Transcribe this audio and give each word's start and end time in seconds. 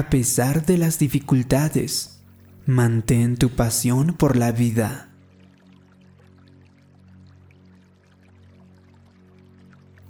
A 0.00 0.08
pesar 0.08 0.64
de 0.64 0.78
las 0.78 0.98
dificultades, 0.98 2.22
mantén 2.64 3.36
tu 3.36 3.50
pasión 3.50 4.14
por 4.14 4.34
la 4.34 4.50
vida. 4.50 5.10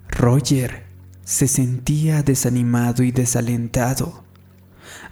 Roger 0.09 0.85
se 1.25 1.49
sentía 1.49 2.23
desanimado 2.23 3.03
y 3.03 3.11
desalentado, 3.11 4.23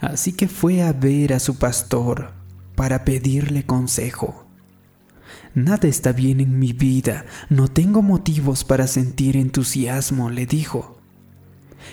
así 0.00 0.32
que 0.32 0.46
fue 0.46 0.80
a 0.80 0.92
ver 0.92 1.32
a 1.32 1.40
su 1.40 1.58
pastor 1.58 2.34
para 2.76 3.04
pedirle 3.04 3.66
consejo. 3.66 4.46
Nada 5.56 5.88
está 5.88 6.12
bien 6.12 6.38
en 6.38 6.56
mi 6.56 6.72
vida, 6.72 7.26
no 7.50 7.66
tengo 7.66 8.00
motivos 8.00 8.62
para 8.62 8.86
sentir 8.86 9.36
entusiasmo, 9.36 10.30
le 10.30 10.46
dijo. 10.46 10.97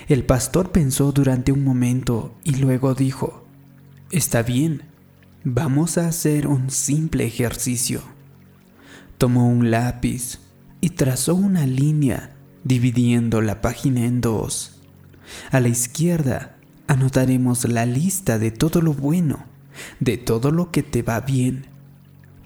El 0.08 0.24
pastor 0.24 0.72
pensó 0.72 1.12
durante 1.12 1.52
un 1.52 1.64
momento 1.64 2.34
y 2.44 2.56
luego 2.56 2.94
dijo, 2.94 3.44
Está 4.10 4.42
bien, 4.42 4.82
vamos 5.44 5.98
a 5.98 6.08
hacer 6.08 6.46
un 6.46 6.70
simple 6.70 7.26
ejercicio. 7.26 8.02
Tomó 9.18 9.48
un 9.48 9.70
lápiz 9.70 10.38
y 10.80 10.90
trazó 10.90 11.34
una 11.34 11.66
línea 11.66 12.36
dividiendo 12.62 13.40
la 13.40 13.60
página 13.60 14.04
en 14.04 14.20
dos. 14.20 14.80
A 15.50 15.60
la 15.60 15.68
izquierda 15.68 16.56
anotaremos 16.86 17.64
la 17.68 17.86
lista 17.86 18.38
de 18.38 18.50
todo 18.50 18.80
lo 18.80 18.92
bueno, 18.92 19.46
de 20.00 20.16
todo 20.16 20.50
lo 20.50 20.70
que 20.70 20.82
te 20.82 21.02
va 21.02 21.20
bien. 21.20 21.66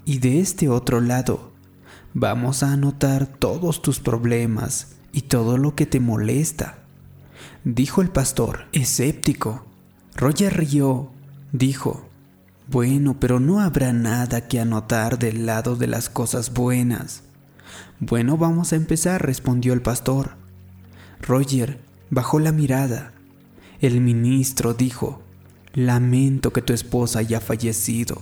Y 0.05 0.19
de 0.19 0.39
este 0.39 0.69
otro 0.69 1.01
lado 1.01 1.51
vamos 2.13 2.63
a 2.63 2.73
anotar 2.73 3.27
todos 3.27 3.81
tus 3.81 3.99
problemas 3.99 4.95
y 5.11 5.23
todo 5.23 5.57
lo 5.57 5.75
que 5.75 5.85
te 5.85 5.99
molesta. 5.99 6.80
Dijo 7.63 8.01
el 8.01 8.09
pastor, 8.09 8.65
escéptico. 8.71 9.65
Roger 10.15 10.57
rió. 10.57 11.11
Dijo, 11.51 12.09
bueno, 12.67 13.19
pero 13.19 13.39
no 13.39 13.59
habrá 13.59 13.93
nada 13.93 14.47
que 14.47 14.59
anotar 14.59 15.19
del 15.19 15.45
lado 15.45 15.75
de 15.75 15.87
las 15.87 16.09
cosas 16.09 16.53
buenas. 16.53 17.23
Bueno, 17.99 18.37
vamos 18.37 18.73
a 18.73 18.77
empezar, 18.77 19.25
respondió 19.25 19.73
el 19.73 19.81
pastor. 19.81 20.37
Roger 21.21 21.79
bajó 22.09 22.39
la 22.39 22.51
mirada. 22.51 23.13
El 23.79 24.01
ministro 24.01 24.73
dijo, 24.73 25.21
Lamento 25.73 26.51
que 26.51 26.61
tu 26.61 26.73
esposa 26.73 27.19
haya 27.19 27.39
fallecido. 27.39 28.21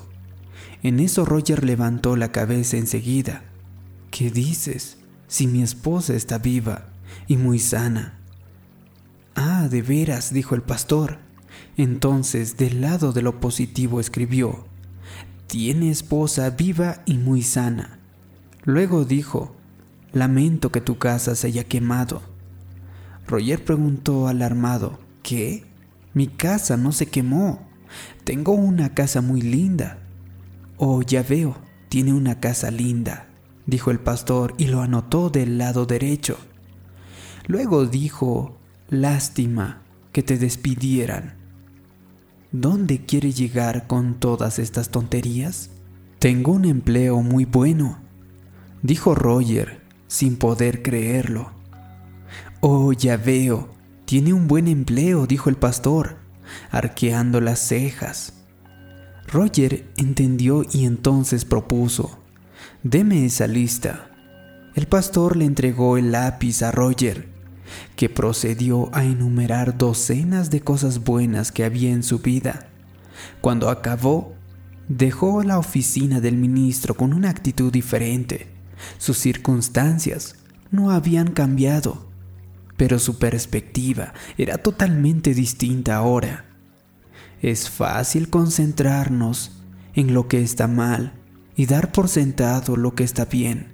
En 0.84 1.00
eso 1.00 1.24
Roger 1.26 1.64
levantó 1.64 2.16
la 2.16 2.32
cabeza 2.32 2.76
enseguida. 2.76 3.44
¿Qué 4.12 4.32
dices? 4.32 4.98
Si 5.28 5.48
mi 5.48 5.62
esposa 5.62 6.14
está 6.14 6.40
viva 6.40 6.90
y 7.28 7.38
muy 7.38 7.60
sana. 7.60 8.19
Ah, 9.42 9.70
de 9.70 9.82
veras, 9.82 10.34
dijo 10.34 10.54
el 10.54 10.62
pastor. 10.62 11.18
Entonces, 11.78 12.58
del 12.58 12.82
lado 12.82 13.14
de 13.14 13.22
lo 13.22 13.40
positivo 13.40 14.02
escribió, 14.02 14.66
Tiene 15.48 15.92
esposa 15.92 16.50
viva 16.50 17.04
y 17.06 17.14
muy 17.14 17.42
sana. 17.42 18.00
Luego 18.66 19.06
dijo, 19.06 19.56
Lamento 20.12 20.74
que 20.74 20.82
tu 20.82 20.98
casa 20.98 21.36
se 21.36 21.48
haya 21.48 21.64
quemado. 21.64 22.22
Roger 23.28 23.64
preguntó 23.64 24.28
alarmado, 24.28 25.00
¿qué? 25.24 25.64
Mi 26.14 26.28
casa 26.28 26.76
no 26.76 26.92
se 26.92 27.06
quemó. 27.06 27.66
Tengo 28.26 28.52
una 28.52 28.94
casa 28.94 29.22
muy 29.22 29.42
linda. 29.42 30.00
Oh, 30.76 31.02
ya 31.02 31.24
veo, 31.24 31.56
tiene 31.88 32.12
una 32.12 32.42
casa 32.42 32.72
linda, 32.72 33.30
dijo 33.68 33.90
el 33.90 34.02
pastor 34.02 34.54
y 34.58 34.68
lo 34.68 34.82
anotó 34.82 35.30
del 35.30 35.58
lado 35.58 35.86
derecho. 35.86 36.38
Luego 37.48 37.86
dijo, 37.86 38.59
lástima 38.90 39.82
que 40.12 40.24
te 40.24 40.38
despidieran. 40.38 41.36
¿Dónde 42.52 43.06
quiere 43.06 43.32
llegar 43.32 43.86
con 43.86 44.20
todas 44.20 44.58
estas 44.58 44.90
tonterías? 44.90 45.70
Tengo 46.18 46.54
un 46.54 46.66
empleo 46.66 47.22
muy 47.22 47.46
bueno, 47.46 48.00
dijo 48.82 49.14
Roger 49.14 49.82
sin 50.08 50.38
poder 50.38 50.82
creerlo. 50.82 51.52
Oh, 52.62 52.92
ya 52.92 53.16
veo, 53.16 53.70
tiene 54.06 54.34
un 54.34 54.48
buen 54.48 54.68
empleo, 54.68 55.28
dijo 55.28 55.50
el 55.50 55.56
pastor, 55.56 56.18
arqueando 56.72 57.40
las 57.40 57.60
cejas. 57.60 58.34
Roger 59.28 59.86
entendió 59.98 60.66
y 60.74 60.86
entonces 60.86 61.46
propuso, 61.46 62.18
deme 62.82 63.26
esa 63.26 63.46
lista. 63.46 64.10
El 64.74 64.88
pastor 64.88 65.38
le 65.38 65.46
entregó 65.46 65.98
el 65.98 66.12
lápiz 66.12 66.64
a 66.64 66.72
Roger, 66.72 67.29
que 67.96 68.10
procedió 68.10 68.90
a 68.94 69.04
enumerar 69.04 69.78
docenas 69.78 70.50
de 70.50 70.62
cosas 70.62 71.04
buenas 71.04 71.52
que 71.52 71.64
había 71.64 71.92
en 71.92 72.04
su 72.04 72.20
vida. 72.20 72.68
Cuando 73.42 73.70
acabó, 73.70 74.34
dejó 74.88 75.44
la 75.44 75.60
oficina 75.60 76.20
del 76.20 76.36
ministro 76.38 76.96
con 76.96 77.14
una 77.14 77.30
actitud 77.30 77.72
diferente. 77.72 78.48
Sus 78.98 79.18
circunstancias 79.18 80.36
no 80.72 80.92
habían 80.92 81.32
cambiado, 81.32 82.10
pero 82.78 83.00
su 83.00 83.18
perspectiva 83.18 84.14
era 84.38 84.58
totalmente 84.58 85.34
distinta 85.34 85.96
ahora. 85.96 86.46
Es 87.42 87.70
fácil 87.70 88.30
concentrarnos 88.30 89.52
en 89.94 90.14
lo 90.14 90.28
que 90.28 90.42
está 90.42 90.68
mal 90.68 91.14
y 91.56 91.66
dar 91.66 91.92
por 91.92 92.08
sentado 92.08 92.78
lo 92.78 92.96
que 92.96 93.04
está 93.04 93.26
bien, 93.26 93.74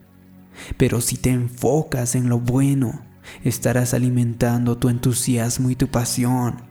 pero 0.78 1.02
si 1.02 1.18
te 1.18 1.30
enfocas 1.30 2.16
en 2.16 2.30
lo 2.30 2.40
bueno, 2.40 3.06
estarás 3.44 3.94
alimentando 3.94 4.78
tu 4.78 4.90
entusiasmo 4.90 5.70
y 5.70 5.76
tu 5.76 5.88
pasión. 5.88 6.64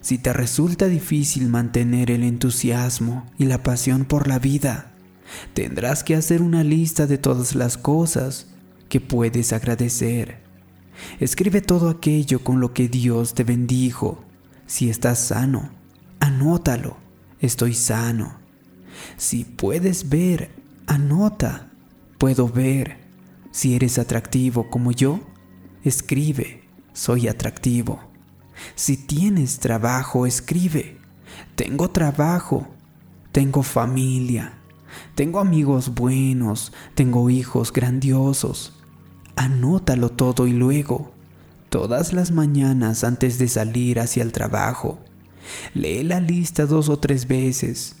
Si 0.00 0.18
te 0.18 0.32
resulta 0.32 0.86
difícil 0.86 1.48
mantener 1.48 2.10
el 2.10 2.22
entusiasmo 2.24 3.26
y 3.38 3.46
la 3.46 3.62
pasión 3.62 4.04
por 4.04 4.28
la 4.28 4.38
vida, 4.38 4.94
Tendrás 5.54 6.04
que 6.04 6.14
hacer 6.14 6.42
una 6.42 6.64
lista 6.64 7.06
de 7.06 7.18
todas 7.18 7.54
las 7.54 7.78
cosas 7.78 8.46
que 8.88 9.00
puedes 9.00 9.52
agradecer. 9.52 10.42
Escribe 11.20 11.60
todo 11.60 11.88
aquello 11.88 12.42
con 12.44 12.60
lo 12.60 12.72
que 12.72 12.88
Dios 12.88 13.34
te 13.34 13.44
bendijo. 13.44 14.24
Si 14.66 14.90
estás 14.90 15.18
sano, 15.18 15.70
anótalo. 16.20 16.96
Estoy 17.40 17.74
sano. 17.74 18.38
Si 19.16 19.44
puedes 19.44 20.08
ver, 20.08 20.50
anota. 20.86 21.70
Puedo 22.18 22.48
ver. 22.48 22.98
Si 23.50 23.74
eres 23.74 23.98
atractivo 23.98 24.70
como 24.70 24.92
yo, 24.92 25.20
escribe. 25.84 26.62
Soy 26.92 27.28
atractivo. 27.28 28.00
Si 28.74 28.96
tienes 28.96 29.58
trabajo, 29.58 30.26
escribe. 30.26 30.98
Tengo 31.54 31.90
trabajo. 31.90 32.68
Tengo 33.32 33.62
familia. 33.62 34.58
Tengo 35.14 35.40
amigos 35.40 35.94
buenos, 35.94 36.72
tengo 36.94 37.30
hijos 37.30 37.72
grandiosos. 37.72 38.72
Anótalo 39.36 40.10
todo 40.10 40.46
y 40.46 40.52
luego, 40.52 41.12
todas 41.68 42.12
las 42.12 42.30
mañanas 42.30 43.04
antes 43.04 43.38
de 43.38 43.48
salir 43.48 44.00
hacia 44.00 44.22
el 44.22 44.32
trabajo, 44.32 45.00
lee 45.74 46.02
la 46.02 46.20
lista 46.20 46.66
dos 46.66 46.88
o 46.88 46.98
tres 46.98 47.26
veces. 47.26 47.96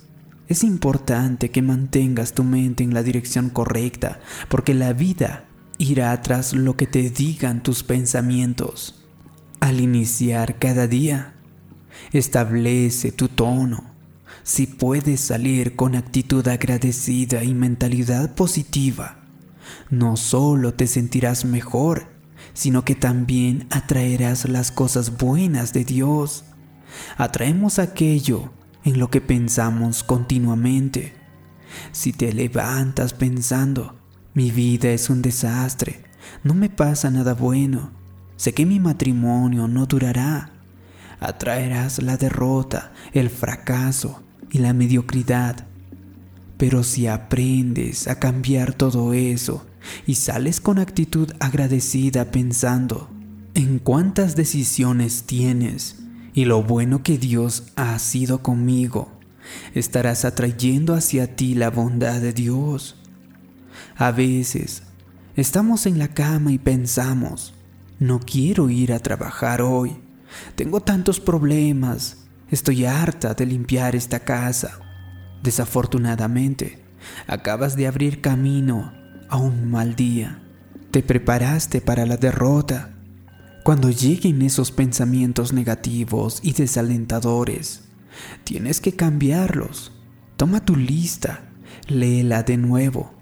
Es 0.46 0.62
importante 0.62 1.50
que 1.50 1.62
mantengas 1.62 2.34
tu 2.34 2.44
mente 2.44 2.84
en 2.84 2.94
la 2.94 3.02
dirección 3.02 3.48
correcta, 3.48 4.20
porque 4.48 4.74
la 4.74 4.92
vida 4.92 5.44
irá 5.78 6.20
tras 6.22 6.52
lo 6.52 6.76
que 6.76 6.86
te 6.86 7.10
digan 7.10 7.62
tus 7.62 7.82
pensamientos. 7.82 9.04
Al 9.60 9.80
iniciar 9.80 10.58
cada 10.58 10.86
día, 10.86 11.34
establece 12.12 13.12
tu 13.12 13.28
tono 13.28 13.94
si 14.44 14.66
puedes 14.66 15.20
salir 15.20 15.74
con 15.74 15.94
actitud 15.94 16.46
agradecida 16.48 17.42
y 17.44 17.54
mentalidad 17.54 18.34
positiva, 18.34 19.24
no 19.88 20.18
solo 20.18 20.74
te 20.74 20.86
sentirás 20.86 21.46
mejor, 21.46 22.08
sino 22.52 22.84
que 22.84 22.94
también 22.94 23.66
atraerás 23.70 24.46
las 24.46 24.70
cosas 24.70 25.16
buenas 25.16 25.72
de 25.72 25.86
Dios. 25.86 26.44
Atraemos 27.16 27.78
aquello 27.78 28.52
en 28.84 28.98
lo 28.98 29.08
que 29.08 29.22
pensamos 29.22 30.04
continuamente. 30.04 31.14
Si 31.92 32.12
te 32.12 32.30
levantas 32.34 33.14
pensando, 33.14 33.96
mi 34.34 34.50
vida 34.50 34.90
es 34.90 35.10
un 35.10 35.22
desastre, 35.22 36.04
no 36.42 36.54
me 36.54 36.68
pasa 36.68 37.10
nada 37.10 37.34
bueno, 37.34 37.92
sé 38.36 38.52
que 38.52 38.66
mi 38.66 38.80
matrimonio 38.80 39.68
no 39.68 39.86
durará, 39.86 40.50
atraerás 41.20 42.02
la 42.02 42.16
derrota, 42.16 42.92
el 43.12 43.30
fracaso, 43.30 44.24
y 44.54 44.58
la 44.58 44.72
mediocridad. 44.72 45.66
Pero 46.56 46.84
si 46.84 47.08
aprendes 47.08 48.06
a 48.06 48.20
cambiar 48.20 48.72
todo 48.72 49.12
eso 49.12 49.66
y 50.06 50.14
sales 50.14 50.60
con 50.60 50.78
actitud 50.78 51.32
agradecida 51.40 52.30
pensando 52.30 53.10
en 53.54 53.80
cuántas 53.80 54.36
decisiones 54.36 55.24
tienes 55.24 55.96
y 56.32 56.44
lo 56.44 56.62
bueno 56.62 57.02
que 57.02 57.18
Dios 57.18 57.64
ha 57.74 57.98
sido 57.98 58.42
conmigo, 58.42 59.10
estarás 59.74 60.24
atrayendo 60.24 60.94
hacia 60.94 61.34
ti 61.34 61.54
la 61.54 61.70
bondad 61.70 62.20
de 62.20 62.32
Dios. 62.32 62.96
A 63.96 64.10
veces 64.10 64.82
estamos 65.36 65.86
en 65.86 65.98
la 65.98 66.08
cama 66.08 66.52
y 66.52 66.58
pensamos, 66.58 67.54
no 67.98 68.20
quiero 68.20 68.70
ir 68.70 68.92
a 68.92 68.98
trabajar 68.98 69.62
hoy, 69.62 69.96
tengo 70.56 70.80
tantos 70.80 71.20
problemas, 71.20 72.24
Estoy 72.50 72.84
harta 72.84 73.34
de 73.34 73.46
limpiar 73.46 73.96
esta 73.96 74.20
casa. 74.20 74.78
Desafortunadamente, 75.42 76.84
acabas 77.26 77.74
de 77.74 77.86
abrir 77.86 78.20
camino 78.20 78.92
a 79.28 79.38
un 79.38 79.70
mal 79.70 79.96
día. 79.96 80.42
Te 80.90 81.02
preparaste 81.02 81.80
para 81.80 82.06
la 82.06 82.16
derrota. 82.16 82.94
Cuando 83.64 83.90
lleguen 83.90 84.42
esos 84.42 84.70
pensamientos 84.70 85.52
negativos 85.52 86.38
y 86.42 86.52
desalentadores, 86.52 87.88
tienes 88.44 88.80
que 88.80 88.92
cambiarlos. 88.92 89.90
Toma 90.36 90.64
tu 90.64 90.76
lista, 90.76 91.48
léela 91.88 92.42
de 92.42 92.58
nuevo. 92.58 93.13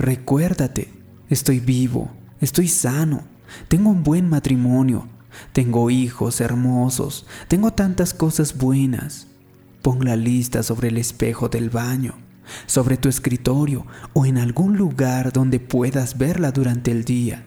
Recuérdate, 0.00 0.88
estoy 1.28 1.60
vivo, 1.60 2.10
estoy 2.40 2.68
sano, 2.68 3.24
tengo 3.68 3.90
un 3.90 4.02
buen 4.02 4.30
matrimonio, 4.30 5.06
tengo 5.52 5.90
hijos 5.90 6.40
hermosos, 6.40 7.26
tengo 7.48 7.74
tantas 7.74 8.14
cosas 8.14 8.56
buenas. 8.56 9.26
Pon 9.82 10.02
la 10.02 10.16
lista 10.16 10.62
sobre 10.62 10.88
el 10.88 10.96
espejo 10.96 11.50
del 11.50 11.68
baño, 11.68 12.14
sobre 12.64 12.96
tu 12.96 13.10
escritorio 13.10 13.84
o 14.14 14.24
en 14.24 14.38
algún 14.38 14.78
lugar 14.78 15.34
donde 15.34 15.60
puedas 15.60 16.16
verla 16.16 16.50
durante 16.50 16.92
el 16.92 17.04
día. 17.04 17.44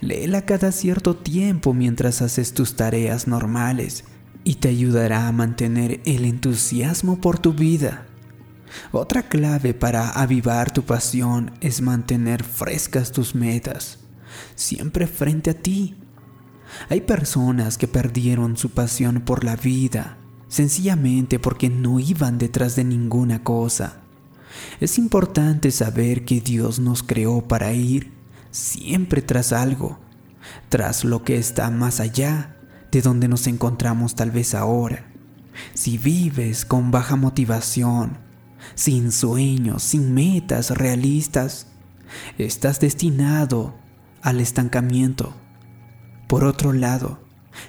Léela 0.00 0.44
cada 0.44 0.72
cierto 0.72 1.14
tiempo 1.14 1.72
mientras 1.72 2.20
haces 2.20 2.52
tus 2.52 2.74
tareas 2.74 3.28
normales 3.28 4.02
y 4.42 4.56
te 4.56 4.70
ayudará 4.70 5.28
a 5.28 5.32
mantener 5.32 6.00
el 6.04 6.24
entusiasmo 6.24 7.20
por 7.20 7.38
tu 7.38 7.52
vida. 7.52 8.06
Otra 8.92 9.22
clave 9.28 9.74
para 9.74 10.10
avivar 10.10 10.72
tu 10.72 10.82
pasión 10.82 11.52
es 11.60 11.80
mantener 11.80 12.44
frescas 12.44 13.12
tus 13.12 13.34
metas, 13.34 13.98
siempre 14.54 15.06
frente 15.06 15.50
a 15.50 15.54
ti. 15.54 15.96
Hay 16.88 17.02
personas 17.02 17.78
que 17.78 17.88
perdieron 17.88 18.56
su 18.56 18.70
pasión 18.70 19.20
por 19.20 19.44
la 19.44 19.56
vida, 19.56 20.18
sencillamente 20.48 21.38
porque 21.38 21.68
no 21.68 22.00
iban 22.00 22.38
detrás 22.38 22.76
de 22.76 22.84
ninguna 22.84 23.42
cosa. 23.42 24.00
Es 24.80 24.98
importante 24.98 25.70
saber 25.70 26.24
que 26.24 26.40
Dios 26.40 26.78
nos 26.78 27.02
creó 27.02 27.46
para 27.46 27.72
ir 27.72 28.12
siempre 28.50 29.22
tras 29.22 29.52
algo, 29.52 29.98
tras 30.68 31.04
lo 31.04 31.24
que 31.24 31.36
está 31.38 31.70
más 31.70 32.00
allá 32.00 32.56
de 32.90 33.02
donde 33.02 33.28
nos 33.28 33.46
encontramos 33.46 34.14
tal 34.14 34.30
vez 34.30 34.54
ahora. 34.54 35.06
Si 35.74 35.98
vives 35.98 36.64
con 36.64 36.90
baja 36.90 37.16
motivación, 37.16 38.18
sin 38.74 39.12
sueños, 39.12 39.82
sin 39.82 40.14
metas 40.14 40.70
realistas, 40.70 41.66
estás 42.38 42.80
destinado 42.80 43.74
al 44.22 44.40
estancamiento. 44.40 45.34
Por 46.28 46.44
otro 46.44 46.72
lado, 46.72 47.20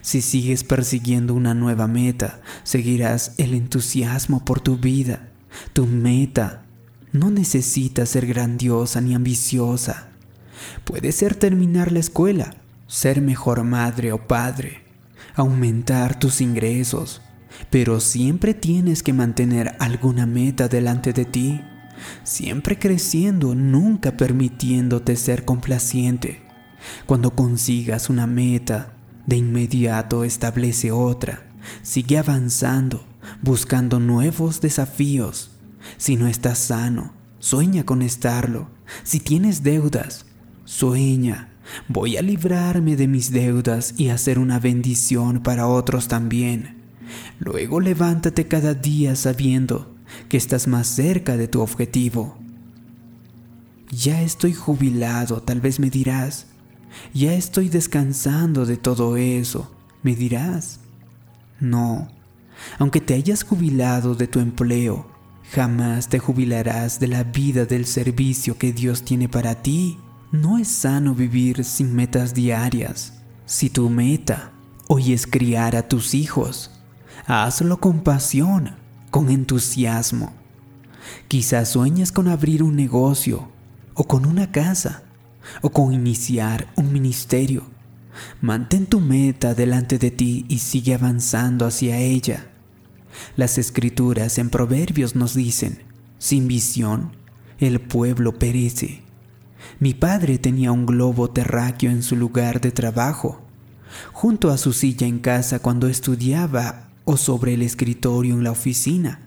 si 0.02 0.22
sigues 0.22 0.64
persiguiendo 0.64 1.34
una 1.34 1.54
nueva 1.54 1.88
meta, 1.88 2.42
seguirás 2.64 3.34
el 3.38 3.54
entusiasmo 3.54 4.44
por 4.44 4.60
tu 4.60 4.78
vida. 4.78 5.30
Tu 5.74 5.86
meta 5.86 6.66
no 7.12 7.30
necesita 7.30 8.06
ser 8.06 8.26
grandiosa 8.26 9.02
ni 9.02 9.16
ambiciosa. 9.16 10.10
Puede 10.84 11.12
ser 11.12 11.36
terminar 11.36 11.92
la 11.92 12.00
escuela, 12.00 12.56
ser 12.88 13.22
mejor 13.22 13.64
madre 13.64 14.12
o 14.12 14.28
padre, 14.28 14.84
aumentar 15.36 16.20
tus 16.20 16.42
ingresos, 16.42 17.22
pero 17.70 18.00
siempre 18.00 18.54
tienes 18.54 19.04
que 19.04 19.14
mantener 19.14 19.76
alguna 19.80 20.26
meta 20.26 20.68
delante 20.68 21.14
de 21.14 21.26
ti, 21.26 21.62
siempre 22.24 22.78
creciendo, 22.78 23.56
nunca 23.56 24.18
permitiéndote 24.18 25.16
ser 25.16 25.46
complaciente. 25.46 26.42
Cuando 27.06 27.32
consigas 27.32 28.10
una 28.10 28.28
meta, 28.28 28.94
de 29.26 29.36
inmediato 29.38 30.24
establece 30.24 30.92
otra. 30.92 31.48
Sigue 31.82 32.18
avanzando, 32.18 33.06
buscando 33.42 34.00
nuevos 34.00 34.62
desafíos. 34.62 35.52
Si 35.98 36.16
no 36.16 36.28
estás 36.28 36.58
sano, 36.60 37.14
sueña 37.40 37.86
con 37.86 38.02
estarlo. 38.02 38.70
Si 39.04 39.20
tienes 39.20 39.64
deudas, 39.64 40.26
sueña. 40.64 41.50
Voy 41.90 42.16
a 42.16 42.22
librarme 42.22 42.96
de 42.96 43.08
mis 43.08 43.32
deudas 43.32 43.94
y 43.98 44.10
hacer 44.10 44.40
una 44.40 44.60
bendición 44.60 45.44
para 45.44 45.68
otros 45.68 46.08
también. 46.08 46.77
Luego 47.40 47.80
levántate 47.80 48.48
cada 48.48 48.74
día 48.74 49.16
sabiendo 49.16 49.96
que 50.30 50.38
estás 50.38 50.68
más 50.68 50.88
cerca 50.88 51.38
de 51.38 51.48
tu 51.48 51.62
objetivo. 51.62 52.38
Ya 53.90 54.22
estoy 54.22 54.54
jubilado, 54.54 55.42
tal 55.42 55.62
vez 55.62 55.80
me 55.80 55.90
dirás, 55.90 56.48
ya 57.14 57.34
estoy 57.34 57.70
descansando 57.70 58.66
de 58.66 58.78
todo 58.78 59.18
eso, 59.18 59.72
me 60.04 60.16
dirás. 60.16 60.80
No, 61.60 62.10
aunque 62.80 63.02
te 63.02 63.14
hayas 63.14 63.44
jubilado 63.44 64.16
de 64.16 64.28
tu 64.28 64.40
empleo, 64.40 65.08
jamás 65.52 66.10
te 66.10 66.20
jubilarás 66.20 67.00
de 67.00 67.08
la 67.08 67.24
vida 67.24 67.66
del 67.66 67.86
servicio 67.86 68.58
que 68.58 68.74
Dios 68.74 69.04
tiene 69.04 69.30
para 69.30 69.62
ti. 69.62 69.98
No 70.32 70.58
es 70.58 70.68
sano 70.68 71.16
vivir 71.16 71.64
sin 71.64 71.96
metas 71.96 72.34
diarias. 72.34 73.14
Si 73.46 73.70
tu 73.70 73.90
meta 73.90 74.52
hoy 74.88 75.14
es 75.14 75.26
criar 75.26 75.76
a 75.76 75.88
tus 75.88 76.14
hijos, 76.14 76.72
hazlo 77.26 77.80
con 77.80 78.02
pasión, 78.02 78.76
con 79.10 79.30
entusiasmo. 79.30 80.34
Quizás 81.28 81.70
sueñes 81.70 82.12
con 82.12 82.28
abrir 82.28 82.64
un 82.64 82.76
negocio 82.76 83.50
o 83.94 84.04
con 84.04 84.26
una 84.26 84.52
casa 84.52 85.04
o 85.62 85.70
con 85.70 85.94
iniciar 85.94 86.68
un 86.76 86.92
ministerio. 86.92 87.64
Mantén 88.42 88.86
tu 88.86 89.00
meta 89.00 89.54
delante 89.54 89.98
de 89.98 90.12
ti 90.12 90.46
y 90.50 90.60
sigue 90.60 90.94
avanzando 90.94 91.66
hacia 91.66 91.98
ella. 91.98 92.50
Las 93.36 93.58
escrituras 93.58 94.38
en 94.38 94.50
Proverbios 94.50 95.16
nos 95.16 95.34
dicen, 95.34 95.84
sin 96.20 96.48
visión, 96.48 97.16
el 97.60 97.80
pueblo 97.80 98.38
perece. 98.38 99.02
Mi 99.80 99.94
padre 99.94 100.38
tenía 100.38 100.72
un 100.72 100.86
globo 100.86 101.30
terráqueo 101.30 101.92
en 101.92 102.04
su 102.04 102.16
lugar 102.16 102.62
de 102.62 102.72
trabajo, 102.72 103.42
junto 104.14 104.52
a 104.52 104.58
su 104.58 104.74
silla 104.74 105.08
en 105.08 105.20
casa 105.20 105.60
cuando 105.60 105.88
estudiaba 105.88 106.87
o 107.08 107.16
sobre 107.16 107.54
el 107.54 107.62
escritorio 107.62 108.36
en 108.36 108.44
la 108.44 108.52
oficina. 108.52 109.22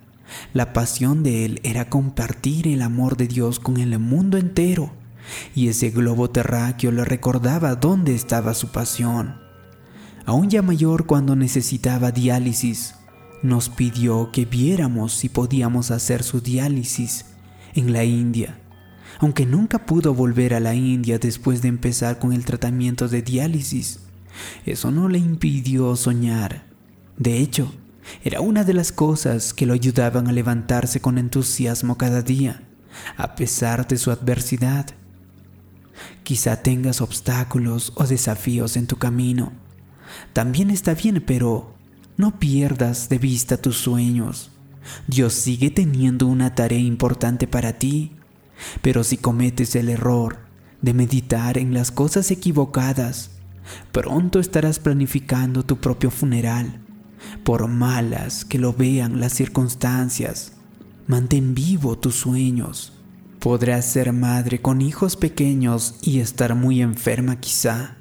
La 0.53 0.75
pasión 0.75 1.23
de 1.23 1.47
él 1.47 1.61
era 1.65 1.89
compartir 1.89 2.69
el 2.69 2.83
amor 2.83 3.17
de 3.17 3.27
Dios 3.27 3.59
con 3.59 3.79
el 3.79 3.99
mundo 3.99 4.37
entero 4.37 4.93
y 5.55 5.69
ese 5.69 5.91
globo 5.91 6.29
terráqueo 6.31 6.93
le 6.93 7.05
recordaba 7.05 7.75
dónde 7.77 8.15
estaba 8.15 8.53
su 8.53 8.69
pasión. 8.69 9.37
Aún 10.27 10.51
ya 10.51 10.61
mayor 10.61 11.07
cuando 11.07 11.35
necesitaba 11.35 12.13
diálisis, 12.13 12.95
nos 13.43 13.71
pidió 13.71 14.31
que 14.31 14.45
viéramos 14.45 15.15
si 15.15 15.31
podíamos 15.31 15.91
hacer 15.91 16.23
su 16.23 16.43
diálisis 16.43 17.25
en 17.75 17.95
la 17.95 18.05
India. 18.05 18.61
Aunque 19.21 19.47
nunca 19.47 19.87
pudo 19.87 20.13
volver 20.13 20.53
a 20.53 20.61
la 20.61 20.75
India 20.75 21.19
después 21.19 21.63
de 21.63 21.69
empezar 21.69 22.19
con 22.19 22.35
el 22.35 22.45
tratamiento 22.45 23.09
de 23.09 23.23
diálisis, 23.23 24.01
eso 24.67 24.91
no 24.91 25.09
le 25.09 25.19
impidió 25.19 25.97
soñar. 25.97 26.70
De 27.21 27.37
hecho, 27.37 27.71
era 28.25 28.41
una 28.41 28.65
de 28.65 28.73
las 28.73 28.93
cosas 28.93 29.53
que 29.53 29.67
lo 29.67 29.75
ayudaban 29.75 30.27
a 30.27 30.33
levantarse 30.33 31.01
con 31.01 31.19
entusiasmo 31.19 31.99
cada 31.99 32.23
día, 32.23 32.63
a 33.19 33.35
pesar 33.35 33.87
de 33.87 33.99
su 33.99 34.11
adversidad. 34.11 34.87
Quizá 36.23 36.63
tengas 36.63 37.03
obstáculos 37.03 37.93
o 37.97 38.07
desafíos 38.07 38.79
en 38.79 38.87
tu 38.87 38.97
camino. 38.97 39.53
También 40.33 40.71
está 40.71 40.95
bien, 40.95 41.23
pero 41.27 41.75
no 42.17 42.39
pierdas 42.39 43.11
de 43.11 43.19
vista 43.19 43.59
tus 43.59 43.77
sueños. 43.77 44.51
Dios 45.07 45.35
sigue 45.35 45.71
teniendo 45.71 46.27
una 46.27 46.55
tarea 46.55 46.79
importante 46.79 47.47
para 47.47 47.75
ti, 47.75 48.13
pero 48.81 49.05
si 49.05 49.19
cometes 49.19 49.77
el 49.77 49.91
error 49.91 50.39
de 50.81 50.95
meditar 50.95 51.59
en 51.59 51.75
las 51.75 51.91
cosas 51.91 52.31
equivocadas, 52.31 53.33
pronto 53.93 54.41
estarás 54.41 54.79
planificando 54.79 55.67
tu 55.67 55.77
propio 55.77 56.11
funeral, 56.11 56.81
por 57.45 57.69
malas 57.69 58.45
que 58.45 58.59
lo 58.59 58.73
vean 58.73 59.21
las 59.21 59.33
circunstancias. 59.33 60.53
Mantén 61.07 61.55
vivo 61.55 61.99
tus 61.99 62.17
sueños. 62.17 62.93
Podrás 63.39 63.87
ser 63.87 64.13
madre 64.13 64.61
con 64.61 64.83
hijos 64.83 65.17
pequeños 65.17 65.97
y 66.03 66.21
estar 66.21 66.55
muy 66.55 66.83
enferma 66.83 67.41
quizá. 67.41 67.97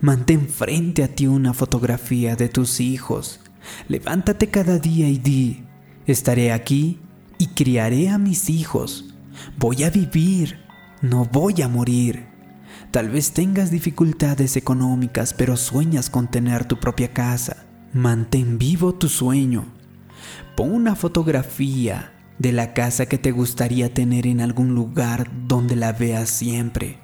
Mantén 0.00 0.48
frente 0.48 1.02
a 1.02 1.08
ti 1.08 1.26
una 1.26 1.52
fotografía 1.54 2.36
de 2.36 2.48
tus 2.48 2.80
hijos. 2.80 3.40
Levántate 3.88 4.48
cada 4.48 4.78
día 4.78 5.08
y 5.08 5.18
di, 5.18 5.64
estaré 6.06 6.52
aquí 6.52 6.98
y 7.38 7.48
criaré 7.48 8.08
a 8.08 8.18
mis 8.18 8.48
hijos. 8.48 9.14
Voy 9.58 9.84
a 9.84 9.90
vivir, 9.90 10.60
no 11.02 11.24
voy 11.24 11.62
a 11.62 11.68
morir. 11.68 12.26
Tal 12.90 13.08
vez 13.08 13.32
tengas 13.32 13.70
dificultades 13.70 14.56
económicas, 14.56 15.34
pero 15.34 15.56
sueñas 15.56 16.10
con 16.10 16.28
tener 16.28 16.64
tu 16.64 16.78
propia 16.78 17.12
casa. 17.12 17.64
Mantén 17.92 18.56
vivo 18.56 18.94
tu 18.94 19.08
sueño. 19.08 19.64
Pon 20.56 20.72
una 20.72 20.94
fotografía 20.94 22.12
de 22.38 22.52
la 22.52 22.72
casa 22.72 23.06
que 23.06 23.18
te 23.18 23.32
gustaría 23.32 23.92
tener 23.92 24.28
en 24.28 24.40
algún 24.40 24.76
lugar 24.76 25.28
donde 25.48 25.74
la 25.74 25.92
veas 25.92 26.30
siempre. 26.30 27.00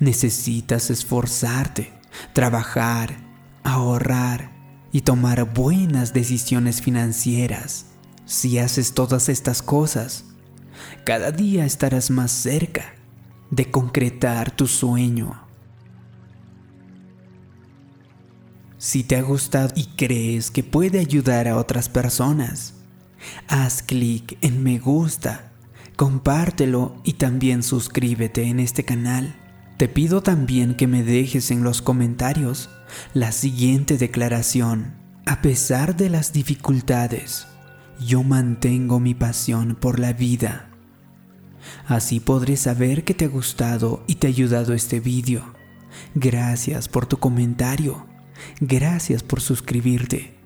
Necesitas 0.00 0.88
esforzarte, 0.88 1.92
trabajar, 2.32 3.18
ahorrar 3.62 4.52
y 4.90 5.02
tomar 5.02 5.52
buenas 5.52 6.14
decisiones 6.14 6.80
financieras. 6.80 7.86
Si 8.24 8.58
haces 8.58 8.94
todas 8.94 9.28
estas 9.28 9.60
cosas, 9.60 10.24
cada 11.04 11.30
día 11.30 11.66
estarás 11.66 12.10
más 12.10 12.30
cerca 12.32 12.94
de 13.50 13.70
concretar 13.70 14.50
tu 14.50 14.66
sueño. 14.66 15.45
Si 18.86 19.02
te 19.02 19.16
ha 19.16 19.22
gustado 19.22 19.72
y 19.74 19.86
crees 19.96 20.52
que 20.52 20.62
puede 20.62 21.00
ayudar 21.00 21.48
a 21.48 21.56
otras 21.56 21.88
personas, 21.88 22.74
haz 23.48 23.82
clic 23.82 24.38
en 24.42 24.62
me 24.62 24.78
gusta, 24.78 25.50
compártelo 25.96 26.94
y 27.02 27.14
también 27.14 27.64
suscríbete 27.64 28.44
en 28.44 28.60
este 28.60 28.84
canal. 28.84 29.34
Te 29.76 29.88
pido 29.88 30.22
también 30.22 30.76
que 30.76 30.86
me 30.86 31.02
dejes 31.02 31.50
en 31.50 31.64
los 31.64 31.82
comentarios 31.82 32.70
la 33.12 33.32
siguiente 33.32 33.98
declaración. 33.98 34.94
A 35.26 35.42
pesar 35.42 35.96
de 35.96 36.08
las 36.08 36.32
dificultades, 36.32 37.48
yo 37.98 38.22
mantengo 38.22 39.00
mi 39.00 39.14
pasión 39.14 39.74
por 39.74 39.98
la 39.98 40.12
vida. 40.12 40.70
Así 41.88 42.20
podré 42.20 42.56
saber 42.56 43.02
que 43.02 43.14
te 43.14 43.24
ha 43.24 43.28
gustado 43.28 44.04
y 44.06 44.14
te 44.14 44.28
ha 44.28 44.30
ayudado 44.30 44.74
este 44.74 45.00
vídeo. 45.00 45.42
Gracias 46.14 46.88
por 46.88 47.06
tu 47.06 47.16
comentario. 47.16 48.06
Gracias 48.60 49.22
por 49.22 49.40
suscribirte. 49.40 50.38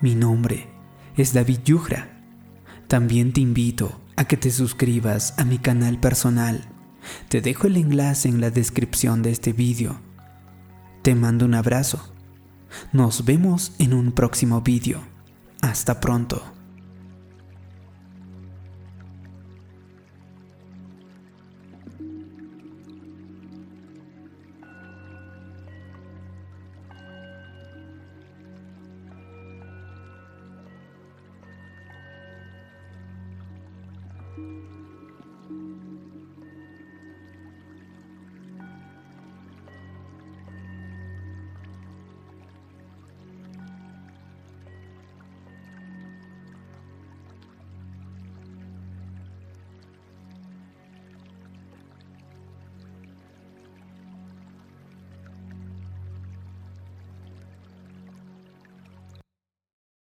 Mi 0.00 0.14
nombre 0.14 0.68
es 1.16 1.32
David 1.32 1.60
Yujra. 1.64 2.20
También 2.88 3.32
te 3.32 3.40
invito 3.40 4.00
a 4.16 4.24
que 4.24 4.36
te 4.36 4.50
suscribas 4.50 5.34
a 5.38 5.44
mi 5.44 5.58
canal 5.58 5.98
personal. 5.98 6.68
Te 7.28 7.40
dejo 7.40 7.66
el 7.66 7.76
enlace 7.76 8.28
en 8.28 8.40
la 8.40 8.50
descripción 8.50 9.22
de 9.22 9.30
este 9.30 9.52
vídeo. 9.52 10.00
Te 11.02 11.14
mando 11.14 11.44
un 11.44 11.54
abrazo. 11.54 12.12
Nos 12.92 13.24
vemos 13.24 13.72
en 13.78 13.94
un 13.94 14.12
próximo 14.12 14.60
vídeo. 14.60 15.02
Hasta 15.60 16.00
pronto. 16.00 16.61